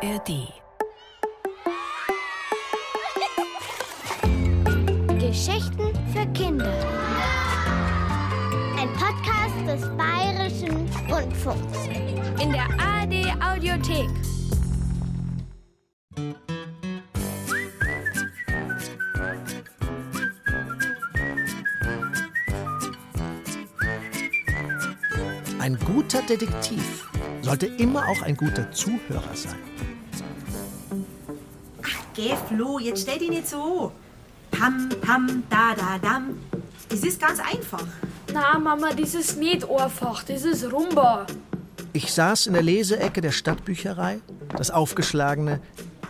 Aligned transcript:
ARD. 0.00 0.52
Geschichten 5.18 5.92
für 6.12 6.24
Kinder. 6.34 6.72
Ein 8.78 8.88
Podcast 8.92 9.56
des 9.66 9.96
Bayerischen 9.96 10.88
Rundfunks. 11.10 11.88
In 12.40 12.52
der 12.52 12.68
ARD 12.78 13.34
Audiothek. 13.42 14.08
Ein 25.58 25.76
guter 25.84 26.22
Detektiv 26.22 27.08
sollte 27.42 27.66
immer 27.66 28.06
auch 28.08 28.22
ein 28.22 28.36
guter 28.36 28.70
Zuhörer 28.70 29.34
sein. 29.34 29.58
Geh, 32.18 32.34
Flo, 32.48 32.80
jetzt 32.80 33.02
stell 33.02 33.20
dich 33.20 33.30
nicht 33.30 33.46
so. 33.46 33.92
Pam, 34.50 34.88
pam, 35.00 35.44
da, 35.48 35.72
da, 35.76 35.98
dam. 35.98 36.36
Das 36.88 37.04
ist 37.04 37.20
ganz 37.20 37.38
einfach. 37.38 37.84
Na, 38.32 38.58
Mama, 38.58 38.88
das 38.92 39.14
ist 39.14 39.38
nicht 39.38 39.64
einfach, 39.70 40.24
das 40.24 40.42
ist 40.42 40.72
Rumba. 40.72 41.28
Ich 41.92 42.12
saß 42.12 42.48
in 42.48 42.54
der 42.54 42.62
Leseecke 42.62 43.20
der 43.20 43.30
Stadtbücherei, 43.30 44.18
das 44.56 44.72
aufgeschlagene 44.72 45.60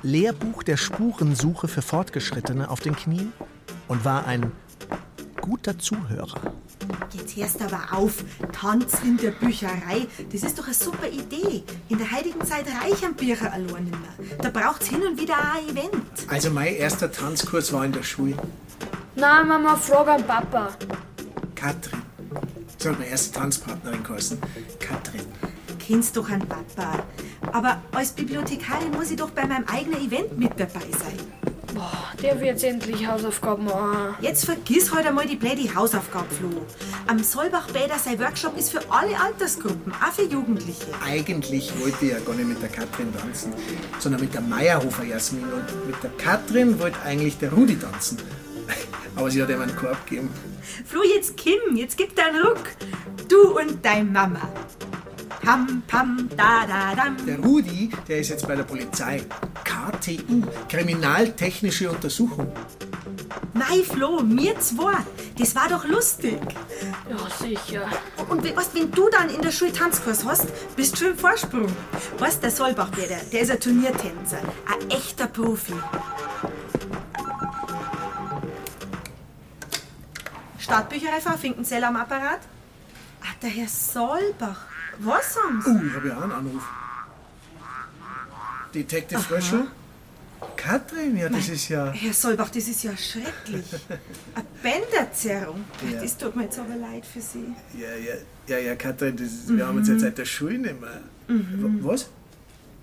Lehrbuch 0.03 0.63
der 0.63 0.79
Spurensuche 0.79 1.69
für 1.69 1.83
Fortgeschrittene 1.83 2.71
auf 2.71 2.81
den 2.81 2.97
Knien 2.97 3.35
und 3.87 4.07
war 4.07 4.27
ein 4.27 4.51
guter 5.43 5.79
Zuhörer. 5.79 6.41
Jetzt 7.13 7.37
hörst 7.37 7.63
aber 7.63 7.97
auf. 7.97 8.25
Tanz 8.53 8.99
in 9.05 9.17
der 9.17 9.31
Bücherei, 9.31 10.07
das 10.33 10.43
ist 10.43 10.59
doch 10.59 10.65
eine 10.65 10.75
super 10.75 11.09
Idee. 11.09 11.63
In 11.89 11.99
der 11.99 12.11
heutigen 12.11 12.45
Zeit 12.45 12.67
reichen 12.83 13.15
Bücher 13.15 13.53
allein 13.53 13.85
nicht 13.85 14.01
mehr. 14.01 14.39
Da 14.43 14.51
braucht's 14.51 14.89
hin 14.89 15.03
und 15.03 15.21
wieder 15.21 15.35
auch 15.35 15.57
ein 15.57 15.69
Event. 15.77 16.03
Also 16.29 16.51
mein 16.51 16.75
erster 16.75 17.11
Tanzkurs 17.11 17.73
war 17.73 17.85
in 17.85 17.93
der 17.93 18.03
Schule. 18.03 18.37
Na, 19.17 19.43
Mama, 19.43 19.77
frag 19.77 20.09
an 20.09 20.27
Papa. 20.27 20.69
Katrin. 21.55 22.03
So 22.79 22.91
hat 22.91 22.99
meine 22.99 23.11
erste 23.11 23.39
Tanzpartnerin 23.39 24.03
geheißen. 24.05 24.39
Katrin. 24.79 25.23
Kennst 25.79 26.17
doch 26.17 26.29
einen 26.29 26.47
Papa. 26.47 27.05
Aber 27.53 27.83
als 27.93 28.13
Bibliothekarin 28.13 28.93
muss 28.93 29.11
ich 29.11 29.17
doch 29.17 29.31
bei 29.31 29.47
meinem 29.47 29.65
eigenen 29.65 30.01
Event 30.07 30.39
mit 30.39 30.53
dabei 30.59 30.87
sein. 30.93 31.38
Boah, 31.79 32.13
der 32.21 32.35
wird 32.41 32.47
jetzt 32.47 32.65
endlich 32.65 33.07
Hausaufgaben 33.07 33.67
machen. 33.67 34.17
Jetzt 34.21 34.47
vergiss 34.47 34.93
heute 34.93 35.11
einmal 35.11 35.29
die 35.29 35.37
blöde 35.37 35.73
Hausaufgabe, 35.77 36.27
Flo. 36.35 36.51
Am 37.07 37.23
Solbach-Bäder 37.23 37.97
sein 38.01 38.19
Workshop 38.19 38.59
ist 38.59 38.73
für 38.73 38.81
alle 38.91 39.17
Altersgruppen, 39.17 39.93
auch 39.93 40.13
für 40.13 40.25
Jugendliche. 40.25 40.87
Eigentlich 41.07 41.71
wollte 41.81 42.07
ich 42.07 42.11
ja 42.11 42.19
gar 42.19 42.35
nicht 42.35 42.49
mit 42.49 42.61
der 42.61 42.71
Katrin 42.71 43.15
tanzen, 43.17 43.53
sondern 44.01 44.23
mit 44.23 44.35
der 44.35 44.41
Meyerhofer 44.41 45.05
Jasmin. 45.05 45.45
Und 45.45 45.87
mit 45.87 46.03
der 46.03 46.11
Katrin 46.19 46.81
wollte 46.81 47.01
eigentlich 47.03 47.39
der 47.39 47.53
Rudi 47.53 47.79
tanzen. 47.79 48.19
Aber 49.15 49.31
sie 49.31 49.41
hat 49.41 49.49
ihm 49.49 49.61
einen 49.61 49.77
Korb 49.77 50.05
gegeben. 50.05 50.31
Flo, 50.85 51.03
jetzt 51.05 51.37
Kim, 51.37 51.77
jetzt 51.77 51.97
gib 51.97 52.17
deinen 52.17 52.43
Ruck. 52.45 52.65
Du 53.29 53.57
und 53.57 53.85
dein 53.85 54.13
Mama. 54.13 54.53
Pam, 55.43 55.85
pam, 55.87 56.29
da, 56.37 56.67
da, 56.67 56.97
dam. 56.97 57.25
Der 57.25 57.39
Rudi, 57.39 57.89
der 58.09 58.19
ist 58.19 58.31
jetzt 58.31 58.49
bei 58.49 58.57
der 58.57 58.65
Polizei. 58.65 59.23
KTU, 59.89 60.43
Kriminaltechnische 60.69 61.91
Untersuchung. 61.91 62.53
Mei, 63.55 63.83
Flo, 63.83 64.21
mir 64.21 64.59
zwei. 64.61 64.99
Das 65.39 65.55
war 65.55 65.69
doch 65.69 65.85
lustig. 65.87 66.39
Ja, 67.09 67.47
sicher. 67.47 67.89
Und 68.29 68.45
weißt, 68.45 68.75
wenn 68.75 68.91
du 68.91 69.09
dann 69.09 69.31
in 69.31 69.41
der 69.41 69.51
Schule 69.51 69.73
Tanzkurs 69.73 70.25
hast, 70.25 70.47
bist 70.77 70.93
du 70.95 70.97
schon 70.99 71.13
im 71.13 71.19
Vorsprung. 71.19 71.75
Weißt, 72.19 72.43
der 72.43 72.51
Solbach-Bäder, 72.51 73.17
der 73.33 73.41
ist 73.41 73.51
ein 73.51 73.61
Turniertänzer. 73.61 74.39
Ein 74.67 74.91
echter 74.91 75.27
Profi. 75.27 75.75
Stadtbücherei 80.59 81.21
Frau 81.21 81.37
Finkenzell 81.37 81.83
am 81.85 81.97
Apparat? 81.97 82.41
Ah, 83.23 83.35
der 83.41 83.51
Herr 83.51 83.69
Solbach. 83.69 84.67
Was 84.99 85.37
haben 85.37 85.63
Sie? 85.63 85.71
Uh, 85.71 85.87
ich 85.87 85.95
habe 85.95 86.09
ja 86.09 86.19
auch 86.19 86.23
einen 86.23 86.33
Anruf. 86.33 86.63
Detective 88.75 89.21
Fröschel? 89.21 89.67
Katrin, 90.57 91.17
ja, 91.17 91.29
das 91.29 91.49
ist 91.49 91.69
ja. 91.69 91.91
Herr 91.91 92.13
Solbach, 92.13 92.49
das 92.51 92.69
ist 92.69 92.85
ja 92.85 92.97
schrecklich. 92.97 93.65
Eine 94.35 94.47
Bänderzerrung. 94.63 95.65
Ja. 95.93 96.01
Das 96.01 96.17
tut 96.17 96.37
mir 96.37 96.45
jetzt 96.45 96.59
aber 96.59 96.77
leid 96.77 97.05
für 97.05 97.21
Sie. 97.21 97.55
Ja, 97.77 97.89
ja, 97.97 98.15
ja, 98.47 98.59
ja, 98.59 98.77
Katrin, 98.77 99.17
das 99.17 99.27
ist, 99.27 99.57
wir 99.57 99.67
haben 99.67 99.79
uns 99.79 99.89
jetzt 99.89 100.03
seit 100.03 100.17
der 100.17 100.25
Schule 100.25 100.59
nicht 100.59 100.81
mehr. 100.81 101.01
Mhm. 101.27 101.81
Was? 101.83 102.09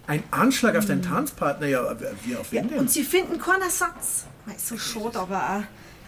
Ein 0.08 0.24
Anschlag 0.32 0.76
auf 0.76 0.86
deinen 0.86 1.02
Tanzpartner? 1.02 1.68
Ja, 1.68 1.88
aber 1.88 2.12
wie 2.26 2.36
auf 2.36 2.52
wen 2.52 2.68
denn? 2.68 2.80
Und 2.80 2.92
Sie 2.92 3.04
finden 3.04 3.40
keinen 3.40 3.62
Ersatz. 3.64 4.26
Mei, 4.46 4.56
so 4.58 4.78
schade, 4.78 5.18
aber 5.20 5.38
auch. 5.42 5.64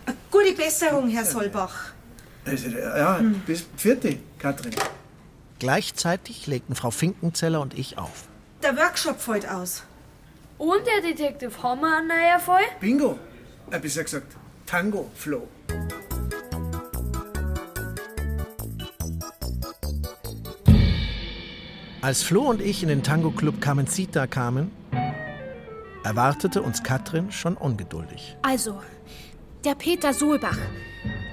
Eine 0.05 0.17
gute 0.29 0.53
Besserung, 0.53 1.09
Herr 1.09 1.25
Solbach. 1.25 1.91
Also, 2.45 2.67
ja, 2.69 3.19
Hm. 3.19 3.41
bis 3.45 3.65
vierte, 3.77 4.17
Katrin. 4.37 4.73
Gleichzeitig 5.59 6.45
legten 6.47 6.75
Frau 6.75 6.91
Finkenzeller 6.91 7.61
und 7.61 7.73
ich 7.77 7.97
auf. 7.97 8.27
Der 8.67 8.75
Workshop 8.75 9.21
fällt 9.21 9.47
aus. 9.47 9.83
Und 10.57 10.81
der 10.85 10.99
Detektiv 11.01 11.63
haben 11.63 11.79
wir 11.79 11.99
einen 11.99 12.09
neuen 12.09 12.39
Fall? 12.41 12.63
Bingo. 12.81 13.17
Äh, 13.71 13.79
besser 13.79 14.03
gesagt, 14.03 14.35
Tango, 14.65 15.09
Flo. 15.15 15.47
Als 22.01 22.23
Flo 22.23 22.41
und 22.41 22.59
ich 22.59 22.83
in 22.83 22.89
den 22.89 23.03
Tango-Club 23.03 23.61
Carmencita 23.61 24.27
kamen, 24.27 24.69
erwartete 26.03 26.61
uns 26.61 26.83
Katrin 26.83 27.31
schon 27.31 27.55
ungeduldig. 27.55 28.35
Also, 28.41 28.81
der 29.63 29.75
Peter 29.75 30.13
Solbach, 30.13 30.59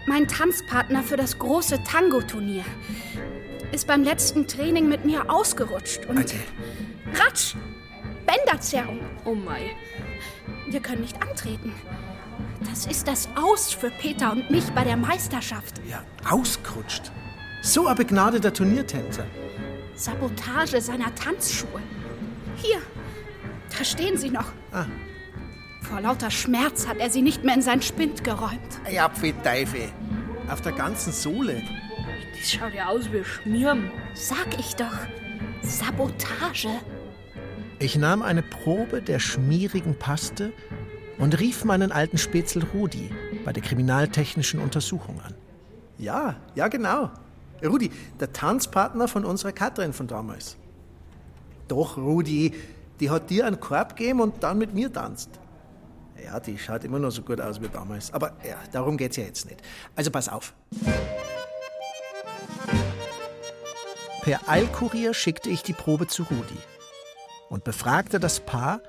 mein 0.07 0.29
Tanzpartner 0.29 1.03
für 1.03 1.17
das 1.17 1.37
große 1.41 1.83
Tango-Turnier, 1.83 2.65
ist 3.73 3.89
beim 3.89 4.05
letzten 4.05 4.47
Training 4.47 4.89
mit 4.89 5.05
mir 5.05 5.29
ausgerutscht 5.29 6.07
und 6.07 6.19
Alter. 6.19 6.37
Ratsch, 7.15 7.55
Bänderzerrung. 8.27 9.01
Oh 9.25 9.35
mei. 9.35 9.75
Wir 10.69 10.81
können 10.81 11.03
nicht 11.03 11.21
antreten. 11.23 11.73
Das 12.69 12.87
ist 12.87 13.07
das 13.07 13.29
Aus 13.37 13.73
für 13.73 13.91
Peter 13.91 14.33
und 14.33 14.51
mich 14.51 14.65
bei 14.71 14.85
der 14.85 14.97
Meisterschaft. 14.97 15.81
Ja, 15.89 16.03
ausgerutscht. 16.29 17.13
So 17.63 17.87
ein 17.87 17.97
begnadeter 17.97 18.53
Turniertänzer. 18.53 19.27
Sabotage 19.95 20.81
seiner 20.81 21.15
Tanzschuhe. 21.15 21.81
Hier, 22.57 22.79
da 23.77 23.85
stehen 23.85 24.17
sie 24.17 24.31
noch. 24.31 24.47
Ah. 24.73 24.87
Vor 25.83 26.01
lauter 26.01 26.31
Schmerz 26.31 26.89
hat 26.89 26.99
er 26.99 27.11
sie 27.11 27.23
nicht 27.23 27.45
mehr 27.45 27.55
in 27.55 27.63
sein 27.63 27.83
Spind 27.83 28.25
geräumt. 28.25 28.81
Ja, 28.91 29.09
Teufel. 29.09 29.93
Auf 30.49 30.61
der 30.63 30.73
ganzen 30.73 31.13
Sohle. 31.13 31.63
Das 32.39 32.53
schaut 32.53 32.75
ja 32.75 32.87
aus 32.87 33.13
wie 33.13 33.25
Schmieren. 33.25 33.91
Sag 34.15 34.59
ich 34.59 34.75
doch. 34.77 34.93
Sabotage. 35.63 36.69
Ich 37.85 37.97
nahm 37.97 38.23
eine 38.23 38.43
Probe 38.43 39.03
der 39.03 39.19
schmierigen 39.19 39.95
Paste 39.95 40.55
und 41.19 41.39
rief 41.39 41.67
meinen 41.67 41.93
alten 41.93 42.17
Spätzl 42.17 42.65
Rudi 42.73 43.11
bei 43.45 43.53
der 43.53 43.63
kriminaltechnischen 43.63 44.59
Untersuchung 44.59 45.21
an. 45.21 45.35
Ja, 45.99 46.37
ja, 46.55 46.69
genau. 46.69 47.11
Rudi, 47.63 47.91
der 48.19 48.33
Tanzpartner 48.33 49.07
von 49.07 49.27
unserer 49.27 49.53
Katrin 49.53 49.93
von 49.93 50.07
damals. 50.07 50.57
Doch, 51.69 51.99
Rudi, 51.99 52.55
die 53.01 53.11
hat 53.11 53.29
dir 53.29 53.47
einen 53.47 53.61
Korb 53.61 53.97
gegeben 53.97 54.23
und 54.23 54.43
dann 54.43 54.57
mit 54.57 54.73
mir 54.73 54.91
tanzt. 54.91 55.29
Ja, 56.25 56.41
die 56.41 56.57
schaut 56.57 56.85
immer 56.85 56.99
noch 56.99 57.11
so 57.11 57.21
gut 57.21 57.39
aus 57.39 57.61
wie 57.61 57.69
damals. 57.69 58.11
Aber 58.15 58.29
ja, 58.49 58.57
darum 58.73 58.97
geht's 58.97 59.19
ja 59.19 59.25
jetzt 59.25 59.45
nicht. 59.45 59.61
Also 59.95 60.11
pass 60.11 60.31
auf. 60.31 60.55
Per 64.23 64.41
Eilkurier 64.49 65.13
schickte 65.13 65.51
ich 65.51 65.63
die 65.63 65.75
Probe 65.75 66.07
zu 66.07 66.23
Rudi 66.23 66.57
und 67.55 67.63
befragte 67.63 68.19
das 68.19 68.41
Paar, 68.41 68.81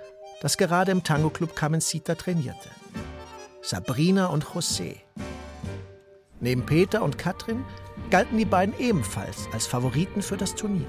das 0.41 0.57
gerade 0.57 0.91
im 0.91 1.03
Tango-Club 1.03 1.55
Carmencita 1.55 2.15
trainierte. 2.15 2.69
Sabrina 3.61 4.25
und 4.25 4.43
José. 4.43 4.95
Neben 6.39 6.65
Peter 6.65 7.03
und 7.03 7.19
Katrin 7.19 7.63
galten 8.09 8.39
die 8.39 8.45
beiden 8.45 8.77
ebenfalls 8.79 9.47
als 9.53 9.67
Favoriten 9.67 10.23
für 10.23 10.35
das 10.35 10.55
Turnier. 10.55 10.87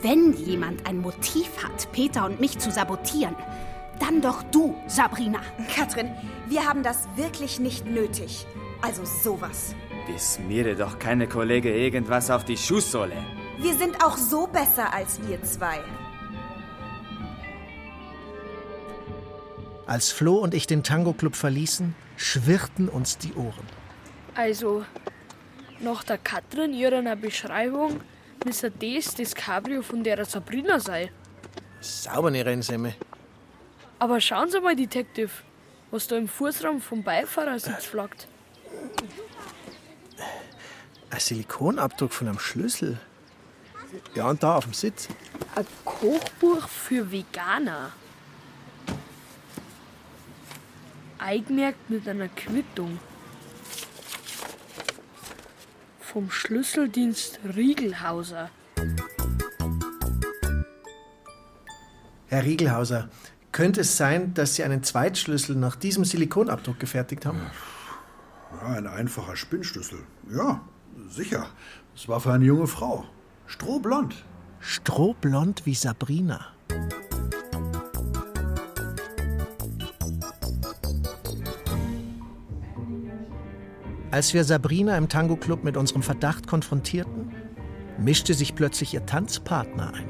Wenn 0.00 0.32
jemand 0.32 0.86
ein 0.88 0.98
Motiv 0.98 1.62
hat, 1.62 1.92
Peter 1.92 2.24
und 2.24 2.40
mich 2.40 2.58
zu 2.58 2.70
sabotieren, 2.70 3.36
dann 3.98 4.22
doch 4.22 4.42
du, 4.44 4.74
Sabrina. 4.86 5.40
Katrin, 5.76 6.10
wir 6.48 6.66
haben 6.66 6.82
das 6.82 7.06
wirklich 7.16 7.60
nicht 7.60 7.84
nötig. 7.84 8.46
Also 8.80 9.02
sowas. 9.04 9.74
Bis 10.06 10.38
mir 10.48 10.74
doch 10.74 10.98
keine 10.98 11.28
Kollege 11.28 11.70
irgendwas 11.70 12.30
auf 12.30 12.46
die 12.46 12.56
Schuhsohle. 12.56 13.16
Wir 13.58 13.74
sind 13.74 14.02
auch 14.02 14.16
so 14.16 14.46
besser 14.46 14.94
als 14.94 15.20
ihr 15.28 15.42
zwei. 15.42 15.80
Als 19.90 20.12
Flo 20.12 20.36
und 20.36 20.54
ich 20.54 20.68
den 20.68 20.84
Tango-Club 20.84 21.34
verließen, 21.34 21.96
schwirrten 22.16 22.88
uns 22.88 23.18
die 23.18 23.34
Ohren. 23.34 23.66
Also, 24.36 24.84
nach 25.80 26.04
der 26.04 26.16
Katrin 26.16 26.72
ihrer 26.72 27.16
Beschreibung 27.16 28.00
müsste 28.44 28.70
das 28.70 29.16
das 29.16 29.34
Cabrio 29.34 29.82
von 29.82 30.04
der 30.04 30.24
Sabrina 30.24 30.78
sein. 30.78 31.08
Sauber, 31.80 32.28
eine 32.28 32.46
Rennsemme. 32.46 32.94
Aber 33.98 34.20
schauen 34.20 34.48
Sie 34.48 34.60
mal, 34.60 34.76
Detective, 34.76 35.32
was 35.90 36.06
da 36.06 36.18
im 36.18 36.28
Fußraum 36.28 36.80
vom 36.80 37.02
Beifahrersitz 37.02 37.86
flaggt. 37.86 38.28
Ein 41.10 41.18
Silikonabdruck 41.18 42.12
von 42.12 42.28
einem 42.28 42.38
Schlüssel. 42.38 43.00
Ja, 44.14 44.30
und 44.30 44.40
da 44.40 44.54
auf 44.54 44.66
dem 44.66 44.72
Sitz. 44.72 45.08
Ein 45.56 45.66
Kochbuch 45.84 46.68
für 46.68 47.10
Veganer. 47.10 47.90
Eingemerkt 51.20 51.90
mit 51.90 52.08
einer 52.08 52.28
Quittung. 52.28 52.98
Vom 56.00 56.30
Schlüsseldienst 56.30 57.40
Riegelhauser. 57.54 58.50
Herr 62.26 62.44
Riegelhauser, 62.44 63.10
könnte 63.52 63.82
es 63.82 63.96
sein, 63.96 64.32
dass 64.34 64.54
Sie 64.54 64.64
einen 64.64 64.82
Zweitschlüssel 64.82 65.56
nach 65.56 65.76
diesem 65.76 66.04
Silikonabdruck 66.04 66.80
gefertigt 66.80 67.26
haben? 67.26 67.40
Ja, 68.62 68.68
ein 68.68 68.86
einfacher 68.86 69.36
Spinnschlüssel. 69.36 69.98
Ja, 70.32 70.60
sicher. 71.08 71.46
Es 71.94 72.08
war 72.08 72.20
für 72.20 72.32
eine 72.32 72.44
junge 72.44 72.66
Frau. 72.66 73.04
Strohblond. 73.46 74.14
Strohblond 74.60 75.66
wie 75.66 75.74
Sabrina. 75.74 76.46
Als 84.10 84.34
wir 84.34 84.42
Sabrina 84.42 84.98
im 84.98 85.08
Tango-Club 85.08 85.62
mit 85.62 85.76
unserem 85.76 86.02
Verdacht 86.02 86.48
konfrontierten, 86.48 87.32
mischte 87.98 88.34
sich 88.34 88.56
plötzlich 88.56 88.92
ihr 88.94 89.06
Tanzpartner 89.06 89.94
ein. 89.94 90.08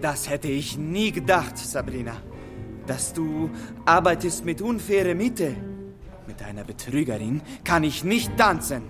Das 0.00 0.28
hätte 0.28 0.48
ich 0.48 0.76
nie 0.76 1.12
gedacht, 1.12 1.56
Sabrina. 1.56 2.16
Dass 2.86 3.12
du 3.12 3.50
arbeitest 3.84 4.44
mit 4.44 4.60
unfaire 4.60 5.14
Mitte. 5.14 5.54
Mit 6.26 6.42
einer 6.42 6.64
Betrügerin 6.64 7.40
kann 7.62 7.84
ich 7.84 8.02
nicht 8.02 8.36
tanzen. 8.36 8.82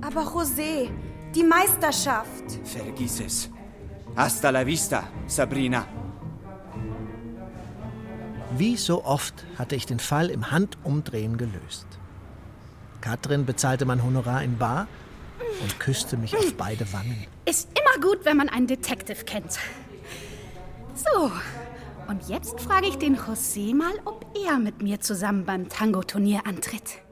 Aber 0.00 0.22
José, 0.22 0.90
die 1.34 1.42
Meisterschaft. 1.42 2.44
Vergiss 2.64 3.20
es. 3.20 3.50
Hasta 4.14 4.50
la 4.50 4.64
vista, 4.64 5.08
Sabrina. 5.26 5.86
Wie 8.56 8.76
so 8.76 9.04
oft 9.04 9.44
hatte 9.58 9.76
ich 9.76 9.86
den 9.86 9.98
Fall 9.98 10.30
im 10.30 10.50
Handumdrehen 10.50 11.36
gelöst. 11.36 11.86
Katrin 13.00 13.46
bezahlte 13.46 13.84
mein 13.84 14.02
Honorar 14.02 14.42
in 14.42 14.58
Bar 14.58 14.88
und 15.62 15.80
küsste 15.80 16.16
mich 16.16 16.36
auf 16.36 16.54
beide 16.54 16.92
Wangen. 16.92 17.26
Ist 17.44 17.68
immer 17.78 18.02
gut, 18.02 18.24
wenn 18.24 18.36
man 18.36 18.48
einen 18.48 18.66
Detective 18.66 19.24
kennt. 19.24 19.58
So, 20.94 21.30
und 22.08 22.28
jetzt 22.28 22.60
frage 22.60 22.86
ich 22.88 22.96
den 22.96 23.16
José 23.16 23.74
mal, 23.74 23.92
ob 24.04 24.26
er 24.46 24.58
mit 24.58 24.82
mir 24.82 25.00
zusammen 25.00 25.44
beim 25.44 25.68
Tango-Turnier 25.68 26.42
antritt. 26.46 27.02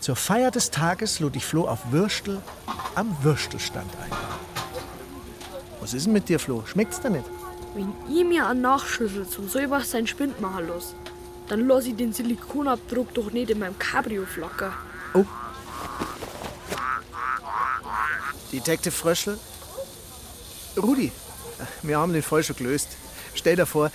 Zur 0.00 0.16
Feier 0.16 0.50
des 0.50 0.70
Tages 0.70 1.20
lud 1.20 1.36
ich 1.36 1.44
Flo 1.44 1.68
auf 1.68 1.92
Würstel 1.92 2.42
am 2.96 3.16
Würstelstand 3.22 3.88
ein. 4.02 4.10
Was 5.80 5.94
ist 5.94 6.06
denn 6.06 6.12
mit 6.12 6.28
dir, 6.28 6.40
Flo? 6.40 6.64
Schmeckt's 6.66 7.00
dir 7.00 7.10
nicht? 7.10 7.24
Wenn 7.74 7.92
ihr 8.08 8.24
mir 8.24 8.46
einen 8.48 8.62
so 8.62 9.58
was 9.70 9.90
sein 9.90 10.06
Spind 10.06 10.40
machen 10.40 10.66
los, 10.66 10.94
dann 11.52 11.68
lasse 11.68 11.90
ich 11.90 11.96
den 11.96 12.14
Silikonabdruck 12.14 13.12
doch 13.12 13.30
nicht 13.30 13.50
in 13.50 13.58
meinem 13.58 13.78
Cabrio 13.78 14.24
flackern. 14.24 14.72
Oh. 15.12 15.26
Detective 18.50 18.90
Fröschel? 18.90 19.38
Rudi, 20.78 21.12
wir 21.82 21.98
haben 21.98 22.14
den 22.14 22.22
Fall 22.22 22.42
schon 22.42 22.56
gelöst. 22.56 22.88
Stell 23.34 23.56
dir 23.56 23.66
vor. 23.66 23.90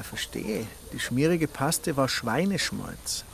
Ich 0.00 0.06
verstehe. 0.06 0.66
Die 0.94 1.00
schmierige 1.00 1.46
Paste 1.46 1.98
war 1.98 2.08
Schweineschmalz. 2.08 3.24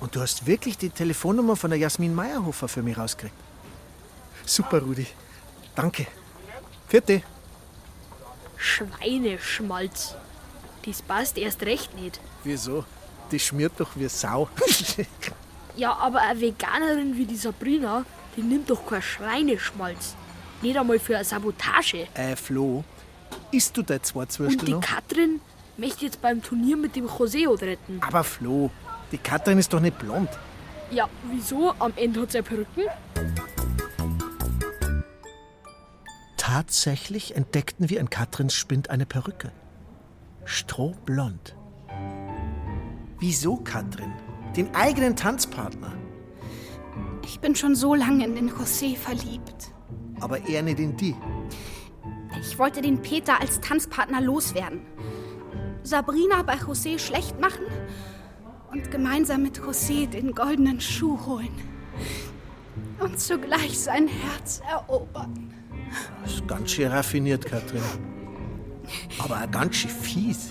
Und 0.00 0.16
du 0.16 0.22
hast 0.22 0.46
wirklich 0.46 0.78
die 0.78 0.88
Telefonnummer 0.88 1.54
von 1.54 1.68
der 1.68 1.78
Jasmin 1.78 2.14
Meyerhofer 2.14 2.66
für 2.66 2.82
mich 2.82 2.96
rausgekriegt. 2.96 3.36
Super, 4.46 4.80
Rudi. 4.80 5.06
Danke. 5.74 6.06
Vierte. 6.88 7.22
Schweineschmalz. 8.56 10.14
Das 10.84 11.02
passt 11.02 11.38
erst 11.38 11.62
recht 11.62 11.94
nicht. 11.94 12.20
Wieso? 12.44 12.84
Die 13.30 13.38
schmiert 13.38 13.72
doch 13.78 13.90
wie 13.96 14.08
Sau. 14.08 14.48
Ja, 15.76 15.92
aber 15.96 16.20
eine 16.20 16.40
Veganerin 16.40 17.16
wie 17.16 17.24
die 17.26 17.34
Sabrina, 17.36 18.04
die 18.36 18.42
nimmt 18.42 18.70
doch 18.70 18.86
kein 18.86 19.02
Schweineschmalz. 19.02 20.14
Nicht 20.62 20.78
einmal 20.78 21.00
für 21.00 21.16
eine 21.16 21.24
Sabotage. 21.24 22.06
äh, 22.14 22.36
Flo, 22.36 22.84
isst 23.50 23.76
du 23.76 23.82
dein 23.82 24.00
zwei 24.04 24.20
Und 24.20 24.30
Zwürstel 24.30 24.66
die 24.66 24.72
noch? 24.74 24.80
Katrin 24.80 25.40
möchte 25.76 26.04
jetzt 26.04 26.22
beim 26.22 26.40
Turnier 26.40 26.76
mit 26.76 26.94
dem 26.94 27.08
José 27.08 27.48
retten. 27.60 28.00
Aber 28.06 28.22
Flo, 28.22 28.70
die 29.10 29.18
Katrin 29.18 29.58
ist 29.58 29.72
doch 29.72 29.80
nicht 29.80 29.98
blond. 29.98 30.28
Ja, 30.92 31.08
wieso? 31.28 31.74
Am 31.80 31.92
Ende 31.96 32.20
hat 32.20 32.30
sie 32.30 32.38
eine 32.38 32.46
Perücken. 32.46 32.84
Tatsächlich 36.36 37.34
entdeckten 37.34 37.90
wir 37.90 37.98
in 37.98 38.10
Katrins 38.10 38.54
Spind 38.54 38.90
eine 38.90 39.06
Perücke. 39.06 39.50
Strohblond. 40.44 41.56
Wieso, 43.18 43.56
Katrin? 43.56 44.12
Den 44.56 44.74
eigenen 44.74 45.16
Tanzpartner. 45.16 45.92
Ich 47.24 47.40
bin 47.40 47.54
schon 47.54 47.74
so 47.74 47.94
lange 47.94 48.24
in 48.24 48.34
den 48.34 48.50
José 48.50 48.96
verliebt. 48.96 49.72
Aber 50.20 50.46
er 50.46 50.62
nicht 50.62 50.78
in 50.78 50.96
die. 50.96 51.16
Ich 52.40 52.58
wollte 52.58 52.82
den 52.82 53.00
Peter 53.00 53.40
als 53.40 53.60
Tanzpartner 53.60 54.20
loswerden. 54.20 54.82
Sabrina 55.82 56.42
bei 56.42 56.54
José 56.54 56.98
schlecht 56.98 57.40
machen 57.40 57.64
und 58.70 58.90
gemeinsam 58.90 59.42
mit 59.42 59.58
José 59.58 60.06
den 60.06 60.32
goldenen 60.32 60.80
Schuh 60.80 61.18
holen. 61.26 61.54
Und 63.00 63.18
zugleich 63.18 63.78
sein 63.78 64.08
Herz 64.08 64.60
erobern. 64.70 65.52
Das 66.22 66.34
ist 66.34 66.48
ganz 66.48 66.70
schön 66.70 66.90
raffiniert, 66.90 67.46
Katrin. 67.46 67.82
Aber 69.18 69.46
ganz 69.46 69.76
schön 69.76 69.90
fies. 69.90 70.50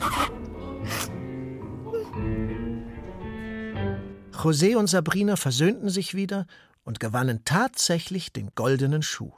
José 4.32 4.76
und 4.76 4.88
Sabrina 4.88 5.36
versöhnten 5.36 5.90
sich 5.90 6.16
wieder 6.16 6.48
und 6.84 7.00
gewannen 7.00 7.42
tatsächlich 7.46 8.34
den 8.34 8.52
goldenen 8.56 9.02
Schuh. 9.02 9.32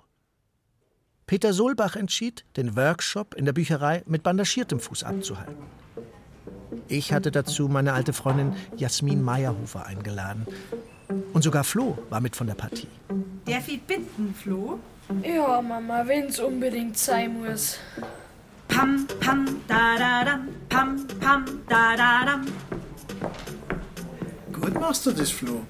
Peter 1.28 1.54
Solbach 1.54 1.96
entschied, 1.96 2.46
den 2.56 2.76
Workshop 2.76 3.34
in 3.34 3.46
der 3.46 3.54
Bücherei 3.54 4.04
mit 4.06 4.24
bandagiertem 4.24 4.80
Fuß 4.80 5.04
abzuhalten. 5.04 5.56
Ich 6.88 7.14
hatte 7.14 7.32
dazu 7.32 7.68
meine 7.68 7.94
alte 7.94 8.14
Freundin 8.14 8.56
Jasmin 8.78 9.24
Meyerhofer 9.24 9.86
eingeladen. 9.86 10.46
Und 11.34 11.44
sogar 11.44 11.64
Flo 11.64 11.98
war 12.10 12.22
mit 12.22 12.36
von 12.36 12.48
der 12.48 12.56
Partie. 12.56 12.88
Darf 13.46 13.68
ich 13.68 13.82
bitten, 13.82 14.34
Flo? 14.34 14.80
Ja, 15.24 15.62
Mama, 15.62 16.04
wenn's 16.06 16.40
unbedingt 16.40 16.98
sein 16.98 17.42
muss. 17.42 17.78
Pam, 18.76 19.08
pam, 19.22 19.46
da, 19.70 19.98
da, 19.98 20.26
dam, 20.26 20.50
pam, 20.68 21.08
pam, 21.22 21.46
da, 21.70 21.96
da, 21.96 22.26
dam. 22.26 22.46
Gut 24.52 24.74
machst 24.74 25.06
du 25.06 25.12
das, 25.12 25.32
Flo. 25.32 25.66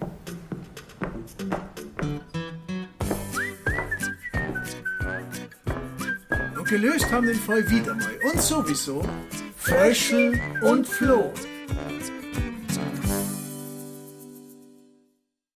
Und 6.57 6.67
gelöst 6.67 7.11
haben 7.11 7.27
den 7.27 7.35
Fall 7.35 7.69
wieder 7.69 7.93
mal. 7.93 8.17
Und 8.31 8.41
sowieso 8.41 9.03
Fröschel 9.55 10.41
und 10.63 10.87
Flo. 10.87 11.31